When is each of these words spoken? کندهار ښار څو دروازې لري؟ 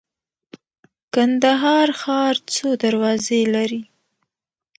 کندهار 1.13 1.89
ښار 2.01 2.35
څو 2.53 2.67
دروازې 2.83 3.41
لري؟ 3.55 3.81